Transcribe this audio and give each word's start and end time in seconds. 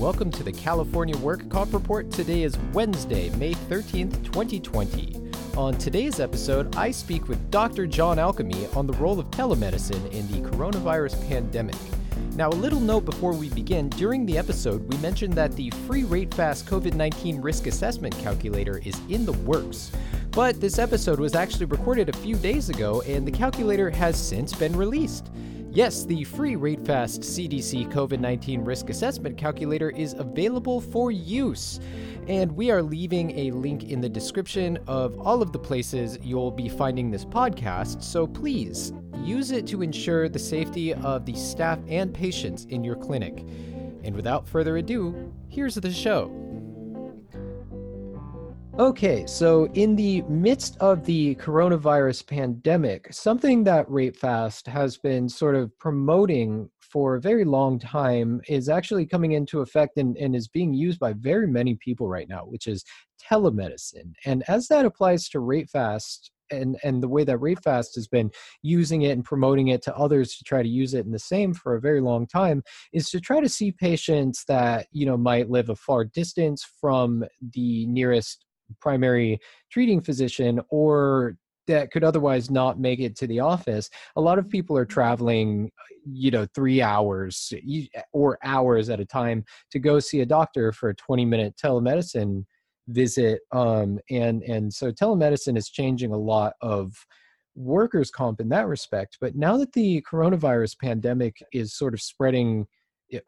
welcome 0.00 0.30
to 0.30 0.42
the 0.42 0.50
California 0.50 1.14
Work 1.18 1.46
Comp 1.50 1.74
Report. 1.74 2.10
Today 2.10 2.42
is 2.42 2.56
Wednesday, 2.72 3.28
May 3.36 3.52
13th, 3.52 4.24
2020. 4.24 5.30
On 5.58 5.76
today's 5.76 6.20
episode, 6.20 6.74
I 6.74 6.90
speak 6.90 7.28
with 7.28 7.50
Dr. 7.50 7.86
John 7.86 8.18
Alchemy 8.18 8.66
on 8.68 8.86
the 8.86 8.94
role 8.94 9.20
of 9.20 9.30
telemedicine 9.30 10.10
in 10.10 10.26
the 10.32 10.48
coronavirus 10.48 11.28
pandemic. 11.28 11.76
Now, 12.34 12.48
a 12.48 12.56
little 12.56 12.80
note 12.80 13.04
before 13.04 13.34
we 13.34 13.50
begin 13.50 13.90
during 13.90 14.24
the 14.24 14.38
episode, 14.38 14.90
we 14.90 14.96
mentioned 15.02 15.34
that 15.34 15.52
the 15.52 15.68
free 15.86 16.04
RateFast 16.04 16.64
COVID 16.64 16.94
19 16.94 17.42
risk 17.42 17.66
assessment 17.66 18.16
calculator 18.20 18.80
is 18.82 18.98
in 19.10 19.26
the 19.26 19.34
works. 19.34 19.92
But 20.30 20.62
this 20.62 20.78
episode 20.78 21.20
was 21.20 21.34
actually 21.34 21.66
recorded 21.66 22.08
a 22.08 22.16
few 22.16 22.36
days 22.36 22.70
ago, 22.70 23.02
and 23.02 23.26
the 23.26 23.32
calculator 23.32 23.90
has 23.90 24.16
since 24.16 24.54
been 24.54 24.74
released. 24.74 25.30
Yes, 25.72 26.04
the 26.04 26.24
free 26.24 26.56
RateFast 26.56 27.20
CDC 27.20 27.92
COVID 27.92 28.18
19 28.18 28.64
risk 28.64 28.90
assessment 28.90 29.38
calculator 29.38 29.90
is 29.90 30.14
available 30.14 30.80
for 30.80 31.12
use. 31.12 31.78
And 32.26 32.50
we 32.50 32.72
are 32.72 32.82
leaving 32.82 33.38
a 33.38 33.52
link 33.52 33.84
in 33.84 34.00
the 34.00 34.08
description 34.08 34.80
of 34.88 35.16
all 35.20 35.42
of 35.42 35.52
the 35.52 35.60
places 35.60 36.18
you'll 36.24 36.50
be 36.50 36.68
finding 36.68 37.08
this 37.08 37.24
podcast. 37.24 38.02
So 38.02 38.26
please 38.26 38.92
use 39.22 39.52
it 39.52 39.64
to 39.68 39.82
ensure 39.82 40.28
the 40.28 40.40
safety 40.40 40.92
of 40.92 41.24
the 41.24 41.36
staff 41.36 41.78
and 41.86 42.12
patients 42.12 42.64
in 42.64 42.82
your 42.82 42.96
clinic. 42.96 43.44
And 44.02 44.16
without 44.16 44.48
further 44.48 44.78
ado, 44.78 45.32
here's 45.48 45.76
the 45.76 45.92
show. 45.92 46.49
Okay, 48.78 49.26
so 49.26 49.66
in 49.74 49.96
the 49.96 50.22
midst 50.22 50.78
of 50.78 51.04
the 51.04 51.34
coronavirus 51.34 52.26
pandemic, 52.26 53.12
something 53.12 53.64
that 53.64 53.86
RateFast 53.88 54.66
has 54.68 54.96
been 54.96 55.28
sort 55.28 55.56
of 55.56 55.76
promoting 55.78 56.70
for 56.78 57.16
a 57.16 57.20
very 57.20 57.44
long 57.44 57.78
time 57.78 58.40
is 58.48 58.68
actually 58.68 59.06
coming 59.06 59.32
into 59.32 59.60
effect 59.60 59.98
and, 59.98 60.16
and 60.16 60.34
is 60.34 60.48
being 60.48 60.72
used 60.72 60.98
by 60.98 61.12
very 61.12 61.46
many 61.46 61.74
people 61.74 62.08
right 62.08 62.28
now, 62.28 62.42
which 62.44 62.66
is 62.66 62.84
telemedicine. 63.20 64.12
And 64.24 64.44
as 64.48 64.68
that 64.68 64.86
applies 64.86 65.28
to 65.30 65.38
RateFast, 65.38 66.30
and 66.50 66.76
and 66.82 67.02
the 67.02 67.08
way 67.08 67.24
that 67.24 67.38
RateFast 67.38 67.94
has 67.94 68.08
been 68.08 68.30
using 68.62 69.02
it 69.02 69.12
and 69.12 69.24
promoting 69.24 69.68
it 69.68 69.82
to 69.82 69.96
others 69.96 70.36
to 70.36 70.44
try 70.44 70.62
to 70.62 70.68
use 70.68 70.94
it 70.94 71.06
in 71.06 71.12
the 71.12 71.18
same 71.18 71.54
for 71.54 71.76
a 71.76 71.80
very 71.80 72.00
long 72.00 72.26
time 72.26 72.62
is 72.92 73.08
to 73.10 73.20
try 73.20 73.40
to 73.40 73.48
see 73.48 73.70
patients 73.70 74.44
that 74.48 74.86
you 74.90 75.06
know 75.06 75.16
might 75.16 75.50
live 75.50 75.68
a 75.68 75.76
far 75.76 76.04
distance 76.04 76.66
from 76.80 77.24
the 77.52 77.86
nearest 77.86 78.46
primary 78.80 79.38
treating 79.70 80.00
physician 80.00 80.60
or 80.68 81.36
that 81.66 81.90
could 81.90 82.02
otherwise 82.02 82.50
not 82.50 82.80
make 82.80 83.00
it 83.00 83.16
to 83.16 83.26
the 83.26 83.40
office 83.40 83.88
a 84.16 84.20
lot 84.20 84.38
of 84.38 84.48
people 84.48 84.76
are 84.76 84.84
traveling 84.84 85.70
you 86.04 86.30
know 86.30 86.46
3 86.54 86.82
hours 86.82 87.52
or 88.12 88.38
hours 88.42 88.88
at 88.88 89.00
a 89.00 89.04
time 89.04 89.44
to 89.70 89.78
go 89.78 90.00
see 90.00 90.20
a 90.20 90.26
doctor 90.26 90.72
for 90.72 90.88
a 90.90 90.94
20 90.94 91.24
minute 91.24 91.54
telemedicine 91.62 92.44
visit 92.88 93.40
um 93.52 93.98
and 94.10 94.42
and 94.42 94.72
so 94.72 94.90
telemedicine 94.90 95.56
is 95.56 95.68
changing 95.68 96.12
a 96.12 96.18
lot 96.18 96.54
of 96.60 96.92
workers 97.54 98.10
comp 98.10 98.40
in 98.40 98.48
that 98.48 98.66
respect 98.66 99.18
but 99.20 99.36
now 99.36 99.56
that 99.56 99.72
the 99.72 100.02
coronavirus 100.10 100.76
pandemic 100.82 101.36
is 101.52 101.76
sort 101.76 101.94
of 101.94 102.00
spreading 102.00 102.66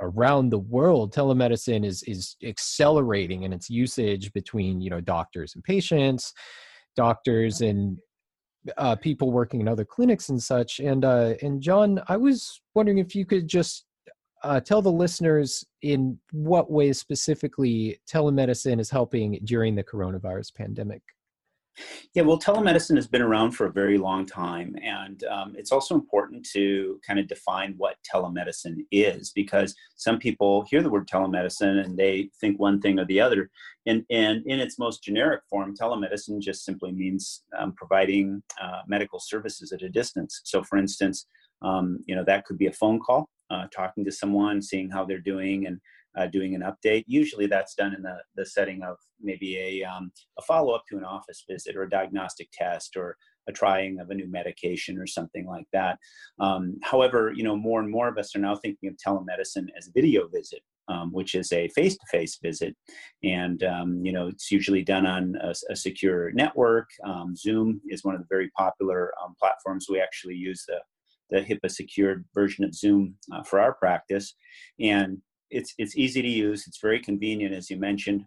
around 0.01 0.51
the 0.51 0.59
world 0.59 1.15
telemedicine 1.15 1.85
is 1.85 2.03
is 2.05 2.37
accelerating 2.43 3.43
in 3.43 3.53
its 3.53 3.69
usage 3.71 4.33
between 4.33 4.81
you 4.81 4.91
know 4.91 5.01
doctors 5.01 5.55
and 5.55 5.65
patients 5.65 6.33
doctors 6.97 7.61
and 7.61 7.99
uh, 8.77 8.95
people 8.95 9.33
working 9.33 9.61
in 9.61 9.67
other 9.67 9.85
clinics 9.85 10.29
and 10.29 10.41
such. 10.41 10.79
And 10.79 11.05
uh, 11.05 11.35
and 11.43 11.61
john 11.61 12.01
i 12.09 12.17
was 12.17 12.61
wondering 12.75 12.99
if 12.99 13.15
you 13.15 13.25
could 13.25 13.49
just 13.49 13.87
uh, 14.45 14.61
tell 14.61 14.83
the 14.83 14.91
listeners 14.91 15.65
in 15.83 16.19
what 16.33 16.71
ways 16.71 16.99
specifically 16.99 18.01
telemedicine 18.11 18.81
is 18.81 18.91
helping 18.91 19.39
during 19.45 19.75
the 19.77 19.85
coronavirus 19.85 20.55
pandemic 20.55 21.03
yeah, 22.15 22.23
well, 22.23 22.39
telemedicine 22.39 22.97
has 22.97 23.07
been 23.07 23.23
around 23.23 23.53
for 23.53 23.67
a 23.67 23.73
very 23.73 23.99
long 23.99 24.27
time. 24.27 24.77
And 24.83 25.23
um, 25.25 25.55
it's 25.57 25.73
also 25.73 25.95
important 25.95 26.47
to 26.53 27.01
kind 27.07 27.19
of 27.19 27.27
define 27.27 27.75
what 27.77 27.97
telemedicine 28.13 28.85
is 28.91 29.31
because 29.35 29.75
some 29.97 30.19
people 30.19 30.65
hear 30.69 30.83
the 30.83 30.91
word 30.91 31.09
telemedicine 31.09 31.85
and 31.85 31.97
they 31.97 32.31
think 32.41 32.59
one 32.59 32.81
thing 32.81 32.99
or 32.99 33.05
the 33.07 33.21
other. 33.21 33.51
And, 33.87 34.05
and 34.11 34.43
in 34.47 34.61
its 34.61 34.79
most 34.79 35.03
generic 35.03 35.43
form, 35.49 35.75
telemedicine 35.75 36.41
just 36.41 36.65
simply 36.65 36.93
means 36.93 37.43
um, 37.59 37.73
providing 37.73 38.43
uh, 38.61 38.83
medical 38.87 39.19
services 39.21 39.73
at 39.73 39.83
a 39.83 39.89
distance. 39.89 40.41
So, 40.45 40.63
for 40.63 40.79
instance, 40.79 41.27
um, 41.63 41.99
you 42.07 42.15
know, 42.15 42.25
that 42.27 42.45
could 42.45 42.59
be 42.59 42.67
a 42.67 42.73
phone 42.73 43.01
call, 43.01 43.29
uh, 43.51 43.67
talking 43.75 44.05
to 44.05 44.13
someone, 44.13 44.61
seeing 44.61 44.91
how 44.91 45.05
they're 45.05 45.19
doing, 45.19 45.67
and 45.67 45.81
uh, 46.17 46.27
doing 46.27 46.55
an 46.55 46.63
update. 46.63 47.05
Usually 47.07 47.47
that's 47.47 47.75
done 47.75 47.95
in 47.95 48.03
the, 48.03 48.17
the 48.37 48.47
setting 48.47 48.83
of 48.83 48.97
maybe 49.21 49.57
a, 49.59 49.85
um, 49.85 50.13
a 50.39 50.43
follow 50.43 50.75
up 50.75 50.85
to 50.91 50.99
an 50.99 51.05
office 51.05 51.45
visit 51.49 51.77
or 51.77 51.85
a 51.85 51.91
diagnostic 51.91 52.49
test 52.53 52.97
or 52.97 53.17
a 53.49 53.53
trying 53.53 53.99
of 53.99 54.11
a 54.11 54.15
new 54.15 54.31
medication 54.31 54.99
or 54.99 55.07
something 55.07 55.47
like 55.47 55.67
that. 55.73 55.99
Um, 56.39 56.77
however, 56.83 57.33
you 57.35 57.43
know, 57.43 57.57
more 57.57 57.81
and 57.81 57.91
more 57.91 58.09
of 58.09 58.19
us 58.19 58.37
are 58.37 58.41
now 58.41 58.55
thinking 58.57 58.89
of 58.89 58.97
telemedicine 58.97 59.67
as 59.77 59.89
a 59.89 59.93
video 59.95 60.29
visit. 60.29 60.61
Um, 60.89 61.13
which 61.13 61.37
is 61.37 61.53
a 61.53 61.69
face-to-face 61.69 62.41
visit, 62.43 62.75
and 63.23 63.63
um, 63.63 64.05
you 64.05 64.13
know 64.13 64.27
it's 64.27 64.51
usually 64.51 64.83
done 64.83 65.07
on 65.07 65.37
a, 65.41 65.55
a 65.71 65.77
secure 65.77 66.33
network. 66.33 66.91
Um, 67.05 67.37
Zoom 67.37 67.81
is 67.89 68.03
one 68.03 68.17
of 68.17 68.21
the 68.21 68.27
very 68.29 68.51
popular 68.59 69.13
um, 69.23 69.37
platforms. 69.41 69.87
We 69.89 70.01
actually 70.01 70.35
use 70.35 70.65
the 70.67 70.81
the 71.31 71.41
HIPAA 71.41 71.71
secured 71.71 72.25
version 72.35 72.65
of 72.65 72.75
Zoom 72.75 73.15
uh, 73.33 73.45
for 73.45 73.61
our 73.61 73.75
practice, 73.75 74.35
and 74.81 75.19
it's 75.53 75.75
it's 75.79 75.97
easy 75.97 76.23
to 76.23 76.29
use. 76.29 76.67
It's 76.67 76.81
very 76.81 77.01
convenient, 77.01 77.55
as 77.55 77.71
you 77.71 77.77
mentioned. 77.77 78.25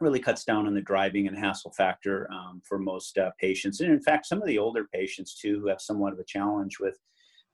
Really 0.00 0.20
cuts 0.20 0.44
down 0.44 0.66
on 0.66 0.74
the 0.74 0.80
driving 0.80 1.28
and 1.28 1.38
hassle 1.38 1.72
factor 1.72 2.28
um, 2.32 2.62
for 2.66 2.78
most 2.78 3.18
uh, 3.18 3.30
patients, 3.38 3.80
and 3.80 3.92
in 3.92 4.00
fact, 4.00 4.26
some 4.26 4.40
of 4.42 4.48
the 4.48 4.58
older 4.58 4.86
patients 4.92 5.34
too, 5.34 5.60
who 5.60 5.68
have 5.68 5.80
somewhat 5.80 6.12
of 6.12 6.18
a 6.18 6.24
challenge 6.24 6.78
with 6.80 6.98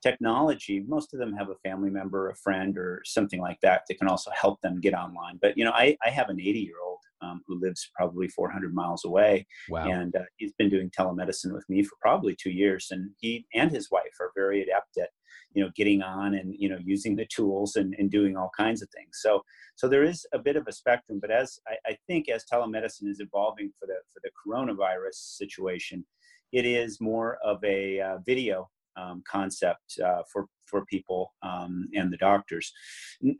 technology. 0.02 0.84
Most 0.86 1.12
of 1.14 1.20
them 1.20 1.32
have 1.34 1.48
a 1.48 1.68
family 1.68 1.90
member, 1.90 2.30
a 2.30 2.36
friend, 2.36 2.76
or 2.76 3.02
something 3.04 3.40
like 3.40 3.58
that 3.62 3.82
that 3.88 3.98
can 3.98 4.08
also 4.08 4.30
help 4.30 4.60
them 4.60 4.80
get 4.80 4.94
online. 4.94 5.38
But 5.40 5.56
you 5.56 5.64
know, 5.64 5.72
I, 5.72 5.96
I 6.04 6.10
have 6.10 6.28
an 6.28 6.40
80 6.40 6.58
year 6.60 6.76
old 6.86 6.98
um, 7.22 7.42
who 7.46 7.60
lives 7.60 7.90
probably 7.94 8.28
400 8.28 8.74
miles 8.74 9.04
away. 9.04 9.46
Wow. 9.68 9.88
And 9.88 10.14
uh, 10.14 10.22
he's 10.36 10.52
been 10.58 10.70
doing 10.70 10.90
telemedicine 10.90 11.52
with 11.52 11.68
me 11.68 11.82
for 11.82 11.96
probably 12.00 12.36
two 12.36 12.50
years. 12.50 12.88
And 12.90 13.10
he 13.18 13.46
and 13.54 13.70
his 13.70 13.90
wife 13.90 14.14
are 14.20 14.32
very 14.36 14.62
adept 14.62 14.98
at, 14.98 15.10
you 15.56 15.64
know, 15.64 15.70
getting 15.74 16.02
on 16.02 16.34
and, 16.34 16.54
you 16.62 16.68
know, 16.68 16.78
using 16.84 17.16
the 17.16 17.26
tools 17.36 17.76
and, 17.76 17.94
and 17.98 18.10
doing 18.10 18.36
all 18.36 18.50
kinds 18.56 18.82
of 18.82 18.88
things. 18.90 19.14
So, 19.24 19.42
so 19.74 19.88
there 19.88 20.04
is 20.04 20.26
a 20.34 20.38
bit 20.38 20.56
of 20.56 20.66
a 20.68 20.72
spectrum, 20.72 21.18
but 21.18 21.30
as 21.30 21.58
I, 21.66 21.74
I 21.90 21.96
think 22.06 22.28
as 22.28 22.44
telemedicine 22.44 23.08
is 23.08 23.20
evolving 23.20 23.72
for 23.78 23.86
the, 23.86 23.98
for 24.12 24.20
the 24.22 24.30
coronavirus 24.40 25.14
situation, 25.40 26.04
it 26.52 26.66
is 26.66 27.00
more 27.00 27.38
of 27.42 27.64
a 27.64 28.00
uh, 28.00 28.18
video 28.26 28.68
um, 28.96 29.22
concept 29.26 29.98
uh, 30.04 30.22
for 30.30 30.46
for 30.66 30.84
people 30.86 31.32
um, 31.42 31.88
and 31.94 32.12
the 32.12 32.16
doctors. 32.16 32.72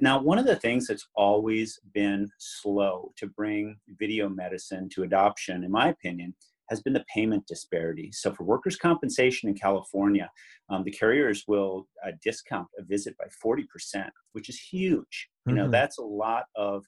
Now, 0.01 0.23
one 0.23 0.39
of 0.39 0.47
the 0.47 0.61
things 0.65 0.87
that's 0.87 1.09
always 1.17 1.81
been 1.93 2.29
slow 2.39 3.13
to 3.17 3.27
bring 3.27 3.77
video 3.99 4.29
medicine 4.29 4.89
to 4.91 5.03
adoption, 5.03 5.65
in 5.65 5.73
my 5.73 5.89
opinion, 5.89 6.35
has 6.69 6.81
been 6.83 6.93
the 6.93 7.05
payment 7.13 7.47
disparity. 7.47 8.11
So, 8.13 8.33
for 8.33 8.45
workers' 8.45 8.77
compensation 8.77 9.49
in 9.49 9.55
California, 9.55 10.31
um, 10.69 10.85
the 10.85 10.91
carriers 10.91 11.45
will 11.47 11.87
uh, 12.07 12.13
discount 12.23 12.69
a 12.79 12.85
visit 12.85 13.17
by 13.19 13.27
40%, 13.45 14.09
which 14.33 14.49
is 14.49 14.59
huge. 14.59 15.29
You 15.47 15.55
know, 15.55 15.63
mm-hmm. 15.63 15.73
that's 15.73 15.99
a 15.99 16.03
lot 16.03 16.45
of, 16.57 16.85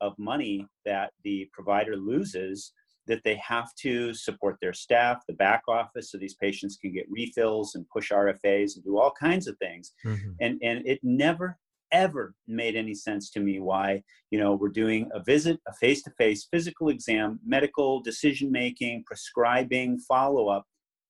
of 0.00 0.14
money 0.18 0.66
that 0.84 1.12
the 1.22 1.48
provider 1.52 1.96
loses 1.96 2.72
that 3.06 3.22
they 3.24 3.36
have 3.36 3.74
to 3.74 4.14
support 4.14 4.56
their 4.60 4.72
staff, 4.72 5.22
the 5.26 5.34
back 5.34 5.62
office, 5.68 6.10
so 6.10 6.18
these 6.18 6.34
patients 6.34 6.76
can 6.76 6.92
get 6.92 7.06
refills 7.10 7.74
and 7.74 7.88
push 7.88 8.12
RFAs 8.12 8.76
and 8.76 8.84
do 8.84 8.98
all 8.98 9.12
kinds 9.18 9.46
of 9.46 9.56
things. 9.58 9.92
Mm-hmm. 10.04 10.30
And 10.40 10.58
and 10.62 10.86
it 10.86 11.00
never 11.02 11.58
ever 11.92 12.34
made 12.46 12.76
any 12.76 12.94
sense 12.94 13.30
to 13.30 13.40
me 13.40 13.60
why 13.60 14.02
you 14.30 14.38
know 14.38 14.54
we're 14.54 14.68
doing 14.68 15.08
a 15.14 15.22
visit 15.22 15.58
a 15.68 15.74
face-to-face 15.74 16.48
physical 16.50 16.88
exam 16.88 17.38
medical 17.44 18.00
decision 18.00 18.50
making 18.50 19.02
prescribing 19.06 19.98
follow-up 19.98 20.64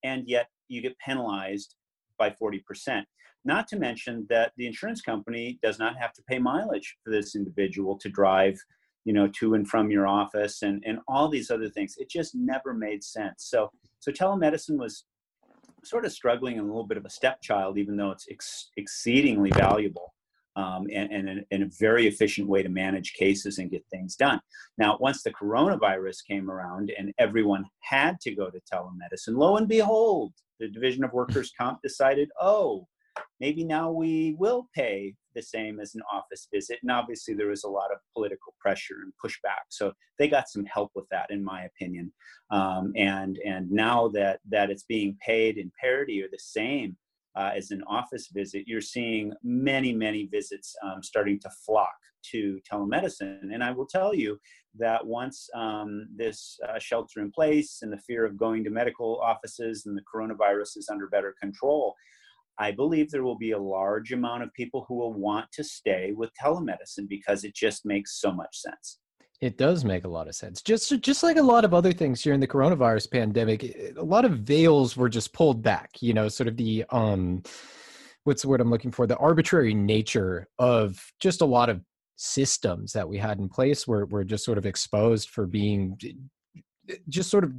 and 0.05 0.25
yet 0.27 0.49
you 0.69 0.81
get 0.81 0.99
penalized 0.99 1.77
by 2.19 2.31
40% 2.31 3.05
not 3.45 3.67
to 3.69 3.77
mention 3.77 4.27
that 4.29 4.53
the 4.57 4.67
insurance 4.67 5.01
company 5.01 5.59
does 5.63 5.79
not 5.79 5.97
have 5.99 6.13
to 6.15 6.23
pay 6.29 6.39
mileage 6.39 6.97
for 7.03 7.11
this 7.11 7.35
individual 7.35 7.97
to 7.99 8.09
drive 8.09 8.59
you 9.05 9.13
know 9.13 9.29
to 9.29 9.55
and 9.55 9.69
from 9.69 9.91
your 9.91 10.07
office 10.07 10.63
and 10.63 10.83
and 10.87 10.99
all 11.09 11.29
these 11.29 11.51
other 11.51 11.69
things. 11.69 11.95
It 11.99 12.11
just 12.11 12.35
never 12.35 12.75
made 12.75 13.03
sense. 13.03 13.47
So 13.49 13.71
so 13.99 14.13
telemedicine 14.13 14.79
was 14.79 15.05
sort 15.85 16.05
of 16.05 16.13
struggling 16.13 16.57
in 16.57 16.61
a 16.61 16.67
little 16.67 16.87
bit 16.87 16.99
of 16.99 17.07
a 17.07 17.11
stepchild 17.11 17.79
even 17.79 17.97
though 17.97 18.11
it's 18.11 18.27
ex- 18.31 18.71
exceedingly 18.77 19.51
valuable 19.53 20.13
um, 20.57 20.87
and, 20.93 21.13
and, 21.13 21.29
a, 21.29 21.43
and, 21.51 21.63
a, 21.63 21.71
very 21.79 22.07
efficient 22.07 22.49
way 22.49 22.63
to 22.63 22.69
manage 22.69 23.15
cases 23.15 23.59
and 23.59 23.71
get 23.71 23.85
things 23.91 24.17
done. 24.17 24.41
Now, 24.79 24.99
once 25.01 25.23
the 25.23 25.33
coronavirus 25.33 26.25
came 26.27 26.51
around 26.51 26.93
and 26.99 27.13
everyone 27.19 27.65
had 27.81 28.21
to 28.23 28.35
go 28.35 28.51
to 28.51 28.61
telemedicine, 28.73 29.37
lo 29.37 29.57
and 29.57 29.69
behold, 29.69 30.33
the 30.59 30.69
Division 30.69 31.05
of 31.05 31.13
Workers' 31.13 31.53
Comp 31.59 31.81
decided, 31.83 32.31
oh, 32.41 32.87
maybe 33.39 33.65
now 33.65 33.91
we 33.91 34.35
will 34.39 34.69
pay 34.75 35.15
the 35.35 35.43
same 35.43 35.81
as 35.81 35.95
an 35.95 36.03
office 36.13 36.49
visit. 36.53 36.79
And 36.83 36.91
obviously, 36.91 37.35
there 37.35 37.49
was 37.49 37.65
a 37.65 37.69
lot 37.69 37.93
of 37.93 37.99
political 38.15 38.55
pressure 38.61 38.97
and 39.03 39.13
pushback. 39.25 39.63
So 39.69 39.93
they 40.19 40.29
got 40.29 40.49
some 40.49 40.65
help 40.65 40.91
with 40.95 41.07
that, 41.11 41.31
in 41.31 41.45
my 41.45 41.65
opinion. 41.65 42.13
Um, 42.51 42.93
and 42.97 43.39
and 43.45 43.71
now 43.71 44.09
that 44.09 44.41
that 44.51 44.71
it's 44.71 44.85
being 44.85 45.17
paid 45.25 45.59
in 45.59 45.71
parity 45.81 46.23
or 46.23 46.29
the 46.31 46.39
same 46.39 46.97
uh, 47.37 47.51
as 47.55 47.71
an 47.71 47.83
office 47.87 48.29
visit, 48.33 48.65
you're 48.67 48.81
seeing 48.81 49.33
many 49.43 49.93
many 49.93 50.27
visits 50.27 50.75
um, 50.85 51.03
starting 51.03 51.39
to 51.41 51.51
flock 51.65 51.95
to 52.33 52.61
telemedicine. 52.71 53.53
And 53.53 53.65
I 53.65 53.71
will 53.71 53.87
tell 53.87 54.15
you 54.15 54.39
that 54.79 55.05
once 55.07 55.49
um, 55.55 56.07
this 56.15 56.59
uh, 56.69 56.79
shelter 56.79 57.21
in 57.21 57.31
place 57.31 57.81
and 57.83 57.93
the 57.93 57.99
fear 57.99 58.25
of 58.25 58.37
going 58.37 58.63
to 58.65 58.71
medical 58.71 59.21
offices 59.21 59.87
and 59.87 59.97
the 59.97 60.03
coronavirus 60.03 60.77
is 60.77 60.89
under 60.91 61.09
better 61.09 61.35
control, 61.41 61.95
I 62.59 62.73
believe 62.73 63.11
there 63.11 63.25
will 63.25 63.39
be 63.39 63.53
a 63.53 63.59
large 63.59 64.13
amount 64.13 64.43
of 64.43 64.53
people 64.53 64.85
who 64.87 64.97
will 64.97 65.15
want 65.15 65.51
to 65.53 65.65
stay 65.65 66.13
with 66.15 66.31
telemedicine 66.41 67.09
because 67.09 67.43
it 67.43 67.55
just 67.55 67.87
makes 67.87 68.21
so 68.21 68.33
much 68.33 68.59
sense. 68.59 68.99
It 69.41 69.57
does 69.57 69.85
make 69.85 70.05
a 70.05 70.09
lot 70.09 70.29
of 70.29 70.35
sense. 70.35 70.61
Just 70.61 71.01
just 71.01 71.23
like 71.23 71.37
a 71.37 71.43
lot 71.43 71.65
of 71.65 71.73
other 71.73 71.93
things 71.93 72.23
during 72.23 72.41
the 72.41 72.47
coronavirus 72.47 73.11
pandemic, 73.11 73.65
a 73.97 74.03
lot 74.03 74.25
of 74.27 74.41
veils 74.41 74.97
were 74.97 75.09
just 75.09 75.33
pulled 75.33 75.63
back, 75.63 75.91
you 76.01 76.13
know, 76.13 76.29
sort 76.29 76.49
of 76.49 76.57
the 76.57 76.85
um 76.91 77.43
what's 78.25 78.43
the 78.43 78.49
word 78.49 78.61
I'm 78.61 78.71
looking 78.71 78.91
for? 78.91 79.07
The 79.07 79.17
arbitrary 79.17 79.73
nature 79.73 80.47
of 80.59 81.03
just 81.21 81.41
a 81.41 81.47
lot 81.47 81.71
of 81.71 81.81
systems 82.17 82.93
that 82.93 83.09
we 83.09 83.17
had 83.17 83.39
in 83.39 83.49
place 83.49 83.89
were 83.89 84.05
were 84.07 84.25
just 84.25 84.45
sort 84.45 84.59
of 84.59 84.67
exposed 84.67 85.31
for 85.31 85.47
being 85.47 85.99
just 87.09 87.31
sort 87.31 87.45
of 87.45 87.53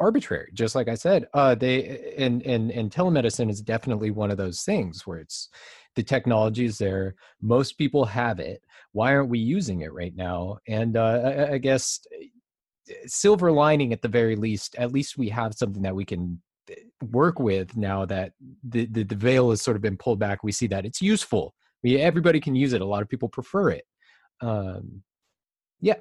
arbitrary 0.00 0.50
just 0.54 0.74
like 0.74 0.88
i 0.88 0.94
said 0.94 1.26
uh 1.34 1.54
they 1.54 2.14
and 2.18 2.42
and 2.42 2.72
and 2.72 2.90
telemedicine 2.90 3.48
is 3.48 3.60
definitely 3.60 4.10
one 4.10 4.30
of 4.30 4.36
those 4.36 4.62
things 4.62 5.06
where 5.06 5.18
it's 5.18 5.48
the 5.98 6.02
technology 6.04 6.64
is 6.64 6.78
there 6.78 7.16
most 7.42 7.76
people 7.76 8.04
have 8.04 8.38
it 8.38 8.62
why 8.92 9.12
aren't 9.12 9.28
we 9.30 9.40
using 9.40 9.80
it 9.80 9.92
right 9.92 10.14
now? 10.14 10.58
And 10.68 10.96
uh 10.96 11.20
I, 11.24 11.52
I 11.54 11.58
guess 11.58 11.98
eh, 12.14 12.94
silver 13.06 13.50
lining 13.50 13.92
at 13.92 14.00
the 14.00 14.06
very 14.06 14.36
least 14.36 14.76
at 14.78 14.92
least 14.92 15.18
we 15.18 15.28
have 15.30 15.54
something 15.54 15.82
that 15.82 15.96
we 15.96 16.04
can 16.04 16.40
eh, 16.70 16.74
work 17.10 17.40
with 17.40 17.76
now 17.76 18.04
that 18.06 18.32
the, 18.62 18.86
the, 18.86 19.02
the 19.02 19.16
veil 19.16 19.50
has 19.50 19.60
sort 19.60 19.76
of 19.76 19.82
been 19.82 19.96
pulled 19.96 20.20
back 20.20 20.44
we 20.44 20.52
see 20.52 20.68
that 20.68 20.86
it's 20.86 21.02
useful. 21.02 21.52
We, 21.82 21.98
everybody 21.98 22.40
can 22.40 22.54
use 22.54 22.74
it 22.74 22.80
a 22.80 22.86
lot 22.86 23.02
of 23.02 23.08
people 23.08 23.28
prefer 23.28 23.70
it. 23.70 23.84
Um 24.40 25.02
yeah 25.80 25.96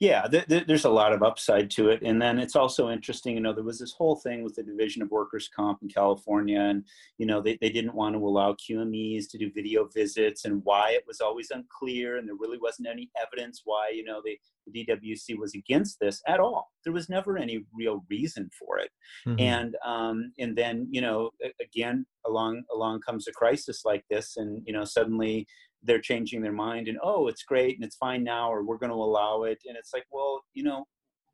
yeah, 0.00 0.22
th- 0.22 0.46
th- 0.46 0.66
there's 0.66 0.84
a 0.84 0.90
lot 0.90 1.12
of 1.12 1.22
upside 1.22 1.70
to 1.72 1.88
it. 1.90 2.02
And 2.02 2.20
then 2.20 2.38
it's 2.38 2.56
also 2.56 2.90
interesting, 2.90 3.34
you 3.34 3.40
know, 3.40 3.52
there 3.52 3.64
was 3.64 3.78
this 3.78 3.92
whole 3.92 4.16
thing 4.16 4.42
with 4.42 4.54
the 4.54 4.62
Division 4.62 5.02
of 5.02 5.10
Workers' 5.10 5.48
Comp 5.54 5.78
in 5.82 5.88
California, 5.88 6.60
and, 6.60 6.84
you 7.18 7.26
know, 7.26 7.40
they, 7.40 7.58
they 7.60 7.70
didn't 7.70 7.94
want 7.94 8.14
to 8.14 8.26
allow 8.26 8.54
QMEs 8.54 9.30
to 9.30 9.38
do 9.38 9.50
video 9.54 9.88
visits 9.94 10.44
and 10.44 10.60
why 10.64 10.90
it 10.90 11.04
was 11.06 11.20
always 11.20 11.50
unclear. 11.50 12.16
And 12.16 12.28
there 12.28 12.36
really 12.38 12.58
wasn't 12.58 12.88
any 12.88 13.10
evidence 13.20 13.62
why, 13.64 13.90
you 13.94 14.04
know, 14.04 14.20
the, 14.24 14.38
the 14.66 14.86
DWC 14.86 15.38
was 15.38 15.54
against 15.54 15.98
this 16.00 16.22
at 16.26 16.40
all. 16.40 16.72
There 16.84 16.92
was 16.92 17.08
never 17.08 17.36
any 17.36 17.64
real 17.72 18.04
reason 18.10 18.50
for 18.58 18.78
it. 18.78 18.90
Mm-hmm. 19.26 19.40
And, 19.40 19.76
um, 19.84 20.32
and 20.38 20.56
then, 20.56 20.88
you 20.90 21.00
know, 21.00 21.30
again, 21.60 22.06
along, 22.26 22.62
along 22.74 23.00
comes 23.00 23.28
a 23.28 23.32
crisis 23.32 23.82
like 23.84 24.04
this, 24.10 24.36
and, 24.36 24.62
you 24.66 24.72
know, 24.72 24.84
suddenly, 24.84 25.46
they're 25.84 26.00
changing 26.00 26.42
their 26.42 26.52
mind 26.52 26.88
and 26.88 26.98
oh 27.02 27.28
it's 27.28 27.42
great 27.42 27.76
and 27.76 27.84
it's 27.84 27.96
fine 27.96 28.22
now 28.22 28.52
or 28.52 28.64
we're 28.64 28.78
going 28.78 28.90
to 28.90 28.96
allow 28.96 29.42
it. 29.44 29.58
And 29.66 29.76
it's 29.76 29.92
like 29.92 30.06
well 30.12 30.42
you 30.54 30.62
know 30.62 30.86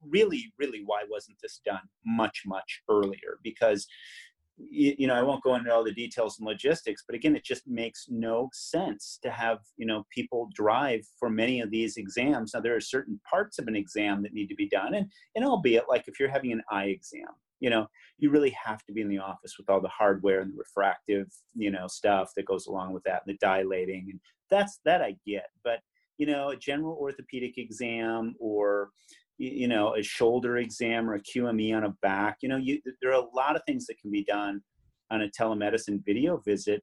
really 0.02 0.52
really 0.58 0.82
why 0.84 1.02
wasn't 1.10 1.38
this 1.42 1.60
done 1.64 1.80
much 2.06 2.42
much 2.46 2.82
earlier? 2.88 3.38
Because 3.42 3.86
you 4.60 5.06
know 5.06 5.14
i 5.14 5.22
won't 5.22 5.42
go 5.44 5.54
into 5.54 5.72
all 5.72 5.84
the 5.84 5.92
details 5.92 6.38
and 6.38 6.46
logistics 6.48 7.04
but 7.06 7.14
again 7.14 7.36
it 7.36 7.44
just 7.44 7.62
makes 7.68 8.06
no 8.08 8.48
sense 8.52 9.20
to 9.22 9.30
have 9.30 9.60
you 9.76 9.86
know 9.86 10.04
people 10.10 10.50
drive 10.52 11.00
for 11.16 11.30
many 11.30 11.60
of 11.60 11.70
these 11.70 11.96
exams. 11.96 12.52
Now 12.52 12.60
there 12.60 12.74
are 12.74 12.80
certain 12.80 13.20
parts 13.28 13.60
of 13.60 13.68
an 13.68 13.76
exam 13.76 14.20
that 14.22 14.32
need 14.32 14.48
to 14.48 14.56
be 14.56 14.68
done 14.68 14.94
and 14.94 15.10
and 15.36 15.44
albeit 15.44 15.88
like 15.88 16.08
if 16.08 16.18
you're 16.18 16.28
having 16.28 16.52
an 16.52 16.62
eye 16.70 16.86
exam 16.86 17.28
you 17.60 17.70
know 17.70 17.86
you 18.18 18.30
really 18.30 18.50
have 18.50 18.84
to 18.84 18.92
be 18.92 19.00
in 19.00 19.08
the 19.08 19.18
office 19.18 19.56
with 19.58 19.68
all 19.70 19.80
the 19.80 19.88
hardware 19.88 20.40
and 20.40 20.52
the 20.52 20.56
refractive 20.56 21.28
you 21.54 21.70
know 21.70 21.86
stuff 21.86 22.32
that 22.36 22.46
goes 22.46 22.66
along 22.66 22.92
with 22.92 23.02
that 23.04 23.22
and 23.26 23.34
the 23.34 23.38
dilating 23.38 24.08
and 24.10 24.20
that's 24.50 24.80
that 24.84 25.02
i 25.02 25.14
get 25.26 25.46
but 25.64 25.80
you 26.18 26.26
know 26.26 26.50
a 26.50 26.56
general 26.56 26.96
orthopedic 27.00 27.58
exam 27.58 28.34
or 28.40 28.90
you 29.38 29.68
know 29.68 29.94
a 29.94 30.02
shoulder 30.02 30.56
exam 30.58 31.08
or 31.08 31.14
a 31.14 31.22
qme 31.22 31.76
on 31.76 31.84
a 31.84 31.94
back 32.02 32.38
you 32.42 32.48
know 32.48 32.56
you, 32.56 32.80
there 33.00 33.10
are 33.10 33.22
a 33.22 33.36
lot 33.36 33.56
of 33.56 33.62
things 33.66 33.86
that 33.86 33.98
can 33.98 34.10
be 34.10 34.24
done 34.24 34.60
on 35.10 35.22
a 35.22 35.28
telemedicine 35.28 36.04
video 36.04 36.40
visit 36.44 36.82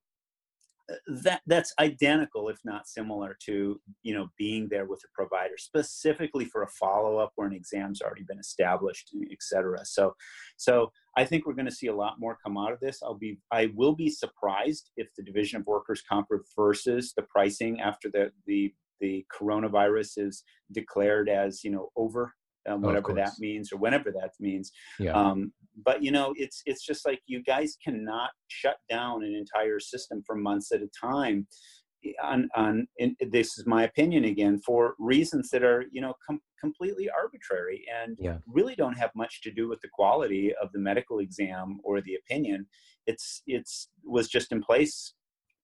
that 1.07 1.41
that's 1.47 1.73
identical 1.79 2.49
if 2.49 2.59
not 2.63 2.87
similar 2.87 3.35
to 3.43 3.79
you 4.03 4.13
know 4.13 4.27
being 4.37 4.67
there 4.69 4.85
with 4.85 5.01
a 5.03 5.07
provider 5.13 5.55
specifically 5.57 6.45
for 6.45 6.63
a 6.63 6.67
follow-up 6.67 7.31
where 7.35 7.47
an 7.47 7.53
exam's 7.53 8.01
already 8.01 8.23
been 8.23 8.39
established 8.39 9.11
etc 9.31 9.79
so 9.83 10.13
so 10.57 10.91
i 11.17 11.25
think 11.25 11.45
we're 11.45 11.53
going 11.53 11.65
to 11.65 11.71
see 11.71 11.87
a 11.87 11.95
lot 11.95 12.19
more 12.19 12.37
come 12.43 12.57
out 12.57 12.71
of 12.71 12.79
this 12.79 12.99
i'll 13.01 13.15
be 13.15 13.39
i 13.51 13.71
will 13.75 13.95
be 13.95 14.09
surprised 14.09 14.91
if 14.95 15.07
the 15.17 15.23
division 15.23 15.59
of 15.59 15.65
workers 15.65 16.03
comp 16.07 16.27
reverses 16.29 17.13
the 17.17 17.23
pricing 17.23 17.79
after 17.81 18.09
the 18.11 18.31
the 18.45 18.73
the 19.01 19.25
coronavirus 19.35 20.17
is 20.17 20.43
declared 20.71 21.29
as 21.29 21.63
you 21.63 21.71
know 21.71 21.89
over 21.95 22.31
um, 22.67 22.81
whatever 22.81 23.13
that 23.13 23.33
means 23.39 23.71
or 23.71 23.77
whenever 23.77 24.11
that 24.11 24.31
means. 24.39 24.71
Yeah. 24.99 25.11
Um, 25.11 25.51
but 25.83 26.03
you 26.03 26.11
know, 26.11 26.33
it's 26.37 26.61
it's 26.65 26.85
just 26.85 27.05
like 27.05 27.21
you 27.25 27.43
guys 27.43 27.77
cannot 27.83 28.31
shut 28.47 28.77
down 28.89 29.23
an 29.23 29.35
entire 29.35 29.79
system 29.79 30.23
for 30.25 30.35
months 30.35 30.71
at 30.71 30.81
a 30.81 30.89
time. 30.99 31.47
On 32.21 32.47
on 32.55 32.87
this 33.31 33.57
is 33.57 33.65
my 33.65 33.83
opinion 33.83 34.25
again 34.25 34.59
for 34.63 34.93
reasons 34.99 35.49
that 35.49 35.63
are 35.63 35.85
you 35.91 36.01
know 36.01 36.13
com- 36.27 36.41
completely 36.61 37.09
arbitrary 37.09 37.83
and 38.03 38.15
yeah. 38.19 38.37
really 38.45 38.75
don't 38.75 38.97
have 38.97 39.09
much 39.15 39.41
to 39.41 39.51
do 39.51 39.67
with 39.67 39.81
the 39.81 39.87
quality 39.91 40.53
of 40.61 40.71
the 40.71 40.79
medical 40.79 41.17
exam 41.19 41.79
or 41.83 42.01
the 42.01 42.15
opinion. 42.15 42.67
It's 43.07 43.41
it's 43.47 43.89
was 44.03 44.27
just 44.27 44.51
in 44.51 44.61
place 44.61 45.13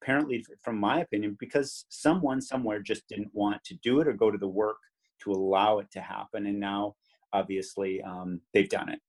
apparently 0.02 0.44
from 0.64 0.80
my 0.80 1.02
opinion 1.02 1.38
because 1.40 1.86
someone 1.90 2.42
somewhere 2.42 2.80
just 2.82 3.08
didn't 3.08 3.30
want 3.34 3.64
to 3.64 3.76
do 3.84 4.00
it 4.02 4.08
or 4.08 4.14
go 4.14 4.32
to 4.32 4.38
the 4.38 4.48
work 4.48 4.78
to 5.24 5.32
allow 5.32 5.78
it 5.78 5.92
to 5.92 6.02
happen 6.02 6.48
and 6.48 6.60
now 6.60 6.96
obviously 7.34 8.02
um, 8.02 8.42
they've 8.54 8.70
done 8.70 8.90
it 8.90 9.00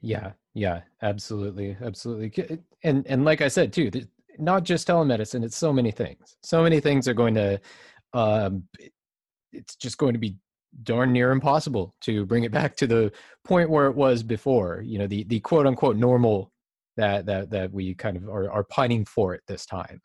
yeah 0.00 0.32
yeah 0.54 0.80
absolutely 1.02 1.76
absolutely 1.82 2.58
and 2.84 3.06
and 3.06 3.24
like 3.24 3.40
i 3.40 3.48
said 3.48 3.72
too 3.72 3.90
not 4.38 4.62
just 4.64 4.88
telemedicine 4.88 5.44
it's 5.44 5.56
so 5.56 5.72
many 5.72 5.90
things 5.90 6.36
so 6.42 6.62
many 6.62 6.80
things 6.80 7.06
are 7.08 7.14
going 7.14 7.34
to 7.34 7.60
um, 8.14 8.64
it's 9.52 9.74
just 9.76 9.96
going 9.96 10.12
to 10.12 10.18
be 10.18 10.36
darn 10.82 11.12
near 11.12 11.30
impossible 11.32 11.94
to 12.00 12.26
bring 12.26 12.44
it 12.44 12.52
back 12.52 12.76
to 12.76 12.86
the 12.86 13.12
point 13.44 13.70
where 13.70 13.86
it 13.86 13.94
was 13.94 14.22
before 14.22 14.82
you 14.84 14.98
know 14.98 15.06
the 15.06 15.24
the 15.24 15.40
quote 15.40 15.66
unquote 15.66 15.96
normal 15.96 16.50
that 16.96 17.26
that 17.26 17.50
that 17.50 17.72
we 17.72 17.94
kind 17.94 18.16
of 18.16 18.28
are, 18.28 18.50
are 18.50 18.64
pining 18.64 19.04
for 19.04 19.34
at 19.34 19.40
this 19.46 19.66
time 19.66 20.00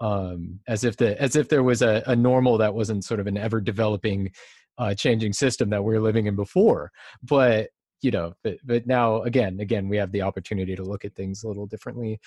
um 0.00 0.58
as 0.68 0.84
if 0.84 0.96
the 0.96 1.20
as 1.20 1.36
if 1.36 1.48
there 1.48 1.62
was 1.62 1.82
a, 1.82 2.02
a 2.06 2.14
normal 2.14 2.58
that 2.58 2.74
wasn't 2.74 3.04
sort 3.04 3.20
of 3.20 3.26
an 3.26 3.36
ever 3.36 3.60
developing 3.60 4.30
uh, 4.78 4.94
changing 4.94 5.32
system 5.32 5.70
that 5.70 5.82
we 5.82 5.94
are 5.94 6.00
living 6.00 6.26
in 6.26 6.36
before. 6.36 6.90
But 7.22 7.70
you 8.02 8.10
know, 8.10 8.32
but, 8.44 8.56
but 8.64 8.86
now 8.86 9.22
again, 9.22 9.60
again, 9.60 9.88
we 9.88 9.96
have 9.96 10.12
the 10.12 10.22
opportunity 10.22 10.76
to 10.76 10.82
look 10.82 11.04
at 11.04 11.14
things 11.14 11.42
a 11.42 11.48
little 11.48 11.66
differently. 11.66 12.20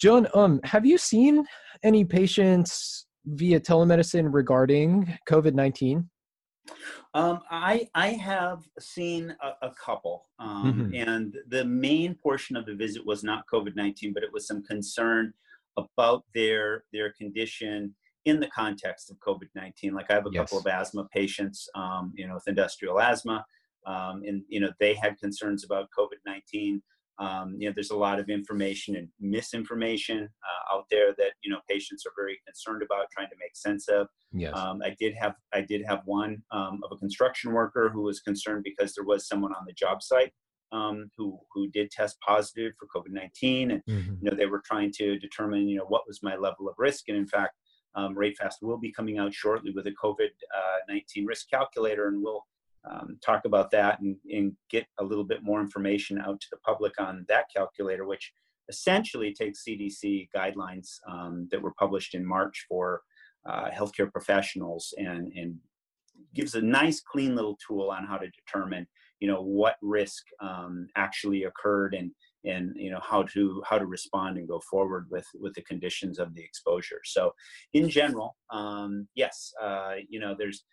John, 0.00 0.28
um, 0.34 0.60
have 0.64 0.86
you 0.86 0.98
seen 0.98 1.44
any 1.82 2.04
patients 2.04 3.06
via 3.26 3.60
telemedicine 3.60 4.32
regarding 4.32 5.18
COVID 5.28 5.54
nineteen? 5.54 6.08
Um, 7.14 7.40
I 7.50 7.88
I 7.94 8.08
have 8.08 8.62
seen 8.78 9.34
a, 9.42 9.66
a 9.68 9.72
couple, 9.74 10.26
um, 10.38 10.90
mm-hmm. 10.92 11.08
and 11.08 11.34
the 11.48 11.64
main 11.64 12.14
portion 12.14 12.56
of 12.56 12.66
the 12.66 12.74
visit 12.74 13.04
was 13.04 13.24
not 13.24 13.44
COVID 13.52 13.74
nineteen, 13.74 14.12
but 14.12 14.22
it 14.22 14.32
was 14.32 14.46
some 14.46 14.62
concern 14.62 15.32
about 15.76 16.24
their 16.34 16.84
their 16.92 17.12
condition 17.12 17.94
in 18.24 18.40
the 18.40 18.48
context 18.48 19.10
of 19.10 19.16
COVID-19. 19.18 19.92
Like 19.92 20.10
I 20.10 20.14
have 20.14 20.26
a 20.26 20.30
yes. 20.30 20.42
couple 20.42 20.58
of 20.58 20.66
asthma 20.66 21.06
patients, 21.12 21.68
um, 21.74 22.12
you 22.14 22.26
know, 22.26 22.34
with 22.34 22.46
industrial 22.46 23.00
asthma, 23.00 23.44
um, 23.86 24.22
and 24.26 24.42
you 24.48 24.60
know 24.60 24.70
they 24.80 24.94
had 24.94 25.18
concerns 25.18 25.64
about 25.64 25.88
COVID-19. 25.98 26.80
Um, 27.20 27.56
you 27.58 27.68
know, 27.68 27.72
there's 27.74 27.90
a 27.90 27.96
lot 27.96 28.20
of 28.20 28.28
information 28.28 28.94
and 28.94 29.08
misinformation 29.18 30.22
uh, 30.22 30.76
out 30.76 30.84
there 30.90 31.14
that 31.18 31.32
you 31.42 31.50
know 31.50 31.58
patients 31.68 32.04
are 32.06 32.12
very 32.16 32.38
concerned 32.46 32.82
about, 32.82 33.06
trying 33.12 33.28
to 33.28 33.36
make 33.40 33.56
sense 33.56 33.88
of. 33.88 34.08
Yes. 34.32 34.54
Um, 34.56 34.80
I 34.84 34.94
did 34.98 35.14
have 35.14 35.34
I 35.52 35.62
did 35.62 35.84
have 35.86 36.00
one 36.04 36.42
um, 36.52 36.80
of 36.84 36.92
a 36.92 36.96
construction 36.96 37.52
worker 37.52 37.90
who 37.92 38.02
was 38.02 38.20
concerned 38.20 38.62
because 38.64 38.94
there 38.94 39.04
was 39.04 39.26
someone 39.26 39.52
on 39.52 39.64
the 39.66 39.72
job 39.72 40.02
site 40.02 40.32
um, 40.72 41.10
who 41.16 41.38
who 41.52 41.68
did 41.68 41.90
test 41.90 42.18
positive 42.20 42.72
for 42.78 42.86
COVID 42.86 43.12
nineteen, 43.12 43.72
and 43.72 43.82
mm-hmm. 43.88 44.14
you 44.20 44.30
know 44.30 44.36
they 44.36 44.46
were 44.46 44.62
trying 44.64 44.92
to 44.98 45.18
determine 45.18 45.68
you 45.68 45.78
know 45.78 45.86
what 45.88 46.06
was 46.06 46.22
my 46.22 46.36
level 46.36 46.68
of 46.68 46.74
risk, 46.78 47.08
and 47.08 47.16
in 47.16 47.26
fact, 47.26 47.54
um, 47.94 48.14
RateFast 48.14 48.54
will 48.62 48.78
be 48.78 48.92
coming 48.92 49.18
out 49.18 49.32
shortly 49.32 49.72
with 49.74 49.86
a 49.86 49.94
COVID 50.02 50.28
uh, 50.56 50.76
19 50.88 51.26
risk 51.26 51.48
calculator, 51.50 52.08
and 52.08 52.22
we'll 52.22 52.44
um, 52.88 53.18
talk 53.24 53.44
about 53.44 53.70
that 53.72 54.00
and, 54.00 54.16
and, 54.30 54.52
get 54.70 54.86
a 54.98 55.04
little 55.04 55.24
bit 55.24 55.42
more 55.42 55.60
information 55.60 56.18
out 56.18 56.40
to 56.40 56.46
the 56.50 56.58
public 56.58 56.92
on 57.00 57.24
that 57.28 57.46
calculator, 57.54 58.06
which 58.06 58.32
essentially 58.68 59.32
takes 59.32 59.64
CDC 59.64 60.28
guidelines 60.34 60.98
um, 61.08 61.48
that 61.50 61.60
were 61.60 61.74
published 61.74 62.14
in 62.14 62.24
March 62.24 62.66
for 62.68 63.02
uh, 63.46 63.70
healthcare 63.70 64.10
professionals 64.10 64.94
and 64.98 65.32
and 65.34 65.56
gives 66.34 66.54
a 66.54 66.60
nice 66.60 67.00
clean 67.00 67.34
little 67.34 67.56
tool 67.66 67.90
on 67.90 68.04
how 68.04 68.16
to 68.16 68.28
determine 68.30 68.86
you 69.20 69.28
know 69.28 69.40
what 69.40 69.76
risk 69.82 70.24
um, 70.40 70.88
actually 70.96 71.44
occurred 71.44 71.94
and 71.94 72.10
and 72.44 72.72
you 72.76 72.90
know 72.90 73.00
how 73.02 73.22
to 73.22 73.62
how 73.68 73.78
to 73.78 73.86
respond 73.86 74.36
and 74.36 74.48
go 74.48 74.60
forward 74.70 75.06
with 75.10 75.26
with 75.34 75.54
the 75.54 75.62
conditions 75.62 76.18
of 76.18 76.34
the 76.34 76.42
exposure. 76.42 77.00
So 77.04 77.32
in 77.72 77.88
general 77.88 78.36
um, 78.50 79.08
yes 79.14 79.52
uh, 79.62 79.94
you 80.08 80.20
know 80.20 80.34
there's 80.38 80.64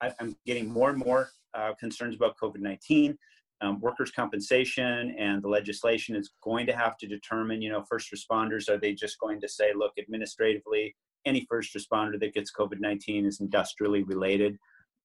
I, 0.00 0.12
am 0.20 0.36
getting 0.46 0.68
more 0.68 0.90
and 0.90 0.98
more 0.98 1.30
uh, 1.54 1.74
concerns 1.74 2.16
about 2.16 2.36
covid-19 2.42 3.16
um, 3.60 3.80
workers 3.80 4.10
compensation 4.10 5.14
and 5.18 5.42
the 5.42 5.48
legislation 5.48 6.16
is 6.16 6.30
going 6.42 6.66
to 6.66 6.76
have 6.76 6.96
to 6.98 7.06
determine 7.06 7.62
you 7.62 7.70
know 7.70 7.84
first 7.88 8.12
responders. 8.12 8.68
Are 8.68 8.78
they 8.78 8.92
just 8.92 9.18
going 9.18 9.40
to 9.40 9.48
say 9.48 9.72
look 9.74 9.92
administratively 9.98 10.94
any 11.24 11.46
first 11.48 11.74
responder 11.74 12.18
that 12.20 12.34
gets 12.34 12.52
covid-19 12.52 13.26
is 13.26 13.40
industrially 13.40 14.02
related. 14.02 14.58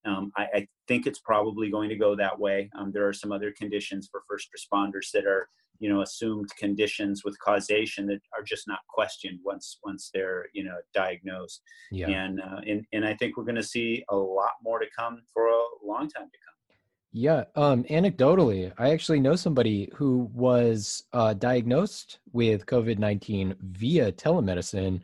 Um, 0.05 0.31
I, 0.37 0.47
I, 0.53 0.67
think 0.87 1.07
it's 1.07 1.19
probably 1.19 1.69
going 1.69 1.89
to 1.89 1.95
go 1.95 2.15
that 2.15 2.39
way. 2.39 2.69
Um, 2.77 2.91
there 2.91 3.07
are 3.07 3.13
some 3.13 3.33
other 3.33 3.51
conditions 3.51 4.07
for 4.09 4.23
first 4.29 4.47
responders 4.57 5.11
that 5.13 5.25
are, 5.25 5.49
you 5.79 5.89
know, 5.89 6.01
assumed 6.01 6.49
conditions 6.57 7.23
with 7.23 7.37
causation 7.39 8.05
that 8.07 8.19
are 8.37 8.43
just 8.43 8.67
not 8.67 8.79
questioned 8.89 9.39
once 9.43 9.79
once 9.83 10.09
they're, 10.13 10.45
you 10.53 10.63
know, 10.63 10.75
diagnosed. 10.93 11.61
Yeah. 11.91 12.09
And 12.09 12.39
uh, 12.39 12.61
and 12.67 12.85
and 12.93 13.05
I 13.05 13.15
think 13.15 13.37
we're 13.37 13.45
going 13.45 13.55
to 13.55 13.63
see 13.63 14.03
a 14.09 14.15
lot 14.15 14.51
more 14.63 14.79
to 14.79 14.85
come 14.97 15.21
for 15.33 15.47
a 15.47 15.61
long 15.83 16.09
time 16.09 16.25
to 16.25 16.37
come. 16.45 16.77
Yeah. 17.11 17.43
Um, 17.55 17.83
anecdotally, 17.85 18.71
I 18.77 18.91
actually 18.91 19.19
know 19.19 19.35
somebody 19.35 19.89
who 19.95 20.29
was 20.33 21.03
uh, 21.13 21.33
diagnosed 21.33 22.19
with 22.31 22.65
COVID 22.65 22.99
nineteen 22.99 23.55
via 23.61 24.11
telemedicine. 24.11 25.01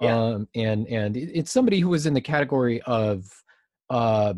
Yeah. 0.00 0.16
Um, 0.16 0.48
and 0.54 0.86
and 0.88 1.16
it's 1.16 1.50
somebody 1.50 1.80
who 1.80 1.88
was 1.88 2.04
in 2.04 2.12
the 2.12 2.20
category 2.20 2.82
of 2.82 3.24
uh, 3.88 4.34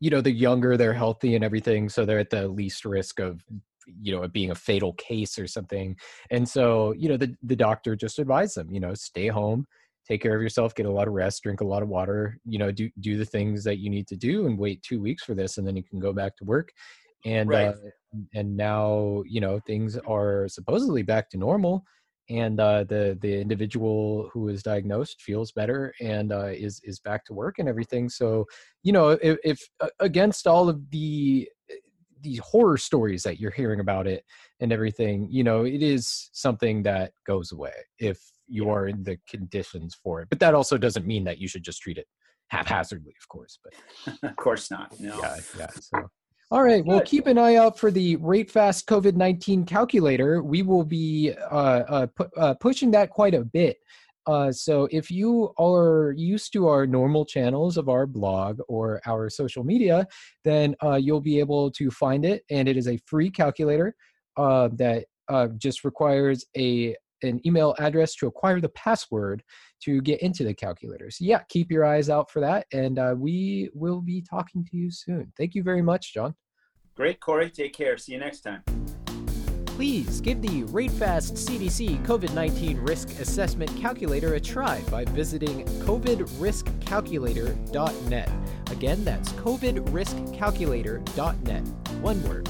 you 0.00 0.10
know, 0.10 0.20
the 0.20 0.32
younger 0.32 0.76
they're 0.76 0.92
healthy 0.92 1.34
and 1.34 1.44
everything, 1.44 1.88
so 1.88 2.04
they're 2.04 2.18
at 2.18 2.30
the 2.30 2.48
least 2.48 2.84
risk 2.84 3.20
of 3.20 3.44
you 4.00 4.14
know 4.14 4.22
it 4.22 4.32
being 4.32 4.50
a 4.50 4.54
fatal 4.54 4.92
case 4.94 5.38
or 5.38 5.46
something 5.46 5.96
and 6.30 6.48
so 6.48 6.92
you 6.92 7.08
know 7.08 7.16
the 7.16 7.34
the 7.42 7.56
doctor 7.56 7.96
just 7.96 8.18
advised 8.18 8.56
them 8.56 8.70
you 8.72 8.80
know 8.80 8.94
stay 8.94 9.28
home 9.28 9.66
take 10.06 10.20
care 10.20 10.36
of 10.36 10.42
yourself 10.42 10.74
get 10.74 10.86
a 10.86 10.90
lot 10.90 11.08
of 11.08 11.14
rest 11.14 11.42
drink 11.42 11.60
a 11.60 11.66
lot 11.66 11.82
of 11.82 11.88
water 11.88 12.38
you 12.44 12.58
know 12.58 12.70
do 12.70 12.88
do 13.00 13.16
the 13.16 13.24
things 13.24 13.64
that 13.64 13.78
you 13.78 13.90
need 13.90 14.06
to 14.06 14.16
do 14.16 14.46
and 14.46 14.58
wait 14.58 14.82
two 14.82 15.00
weeks 15.00 15.24
for 15.24 15.34
this 15.34 15.58
and 15.58 15.66
then 15.66 15.76
you 15.76 15.82
can 15.82 15.98
go 15.98 16.12
back 16.12 16.36
to 16.36 16.44
work 16.44 16.70
and 17.24 17.48
right. 17.48 17.68
uh, 17.68 17.74
and 18.34 18.56
now 18.56 19.22
you 19.26 19.40
know 19.40 19.58
things 19.60 19.96
are 20.06 20.46
supposedly 20.48 21.02
back 21.02 21.30
to 21.30 21.38
normal 21.38 21.84
and 22.30 22.58
uh, 22.58 22.84
the 22.84 23.18
the 23.20 23.40
individual 23.40 24.30
who 24.32 24.48
is 24.48 24.62
diagnosed 24.62 25.20
feels 25.20 25.52
better 25.52 25.92
and 26.00 26.32
uh, 26.32 26.46
is 26.46 26.80
is 26.84 26.98
back 27.00 27.24
to 27.26 27.34
work 27.34 27.58
and 27.58 27.68
everything. 27.68 28.08
So 28.08 28.46
you 28.82 28.92
know, 28.92 29.10
if, 29.10 29.38
if 29.44 29.60
uh, 29.80 29.88
against 30.00 30.46
all 30.46 30.68
of 30.68 30.90
the 30.90 31.48
the 32.24 32.36
horror 32.36 32.76
stories 32.76 33.22
that 33.22 33.38
you're 33.38 33.52
hearing 33.52 33.78
about 33.78 34.06
it 34.06 34.24
and 34.60 34.72
everything, 34.72 35.28
you 35.30 35.44
know, 35.44 35.64
it 35.64 35.82
is 35.82 36.30
something 36.32 36.82
that 36.82 37.12
goes 37.26 37.52
away 37.52 37.72
if 37.98 38.18
you 38.48 38.68
are 38.70 38.88
in 38.88 39.04
the 39.04 39.18
conditions 39.28 39.94
for 40.02 40.20
it. 40.20 40.28
But 40.30 40.40
that 40.40 40.54
also 40.54 40.76
doesn't 40.76 41.06
mean 41.06 41.22
that 41.24 41.38
you 41.38 41.46
should 41.46 41.62
just 41.62 41.80
treat 41.80 41.98
it 41.98 42.06
haphazardly, 42.48 43.14
of 43.20 43.28
course. 43.28 43.58
But 43.62 44.22
of 44.30 44.36
course 44.36 44.70
not. 44.70 44.98
No. 44.98 45.18
Yeah, 45.20 45.36
yeah. 45.58 45.66
So 45.80 46.10
all 46.50 46.62
right. 46.62 46.84
Well, 46.84 47.00
keep 47.00 47.26
an 47.26 47.38
eye 47.38 47.56
out 47.56 47.78
for 47.78 47.90
the 47.90 48.16
RateFast 48.18 48.84
COVID 48.84 49.16
19 49.16 49.64
calculator. 49.64 50.42
We 50.42 50.62
will 50.62 50.84
be 50.84 51.32
uh, 51.50 51.54
uh, 51.88 52.06
pu- 52.06 52.28
uh, 52.36 52.54
pushing 52.54 52.90
that 52.92 53.10
quite 53.10 53.34
a 53.34 53.44
bit. 53.44 53.78
Uh, 54.26 54.50
so 54.50 54.88
if 54.90 55.10
you 55.10 55.52
are 55.58 56.14
used 56.16 56.52
to 56.52 56.68
our 56.68 56.86
normal 56.86 57.24
channels 57.24 57.76
of 57.76 57.88
our 57.88 58.06
blog 58.06 58.60
or 58.68 59.00
our 59.06 59.28
social 59.28 59.64
media, 59.64 60.06
then 60.44 60.74
uh, 60.82 60.94
you'll 60.94 61.20
be 61.20 61.38
able 61.38 61.70
to 61.70 61.90
find 61.90 62.24
it. 62.24 62.42
And 62.50 62.68
it 62.68 62.76
is 62.76 62.88
a 62.88 62.98
free 63.06 63.30
calculator 63.30 63.94
uh, 64.36 64.68
that 64.74 65.04
just 65.58 65.84
requires 65.84 66.44
a 66.56 66.96
an 67.22 67.40
email 67.46 67.74
address 67.78 68.14
to 68.16 68.26
acquire 68.26 68.60
the 68.60 68.68
password 68.70 69.42
to 69.82 70.00
get 70.02 70.20
into 70.20 70.44
the 70.44 70.54
calculator. 70.54 71.10
So, 71.10 71.24
yeah, 71.24 71.42
keep 71.48 71.70
your 71.70 71.84
eyes 71.84 72.10
out 72.10 72.30
for 72.30 72.40
that. 72.40 72.66
And 72.72 72.98
uh, 72.98 73.14
we 73.16 73.70
will 73.74 74.00
be 74.00 74.22
talking 74.22 74.64
to 74.70 74.76
you 74.76 74.90
soon. 74.90 75.32
Thank 75.36 75.54
you 75.54 75.62
very 75.62 75.82
much, 75.82 76.14
John. 76.14 76.34
Great, 76.94 77.20
Corey. 77.20 77.50
Take 77.50 77.72
care. 77.72 77.96
See 77.96 78.12
you 78.12 78.18
next 78.18 78.40
time. 78.40 78.62
Please 79.74 80.20
give 80.20 80.40
the 80.40 80.62
RateFast 80.64 81.32
CDC 81.32 82.04
COVID 82.06 82.32
19 82.32 82.78
Risk 82.78 83.18
Assessment 83.18 83.76
Calculator 83.76 84.34
a 84.34 84.40
try 84.40 84.80
by 84.82 85.04
visiting 85.06 85.64
covidriskcalculator.net. 85.80 88.30
Again, 88.70 89.04
that's 89.04 89.32
covidriskcalculator.net. 89.32 91.66
One 92.00 92.22
word. 92.22 92.48